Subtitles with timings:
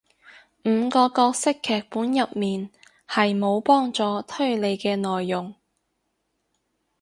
[0.65, 2.71] 五個角色劇本入面
[3.07, 5.53] 係無幫助推理嘅內容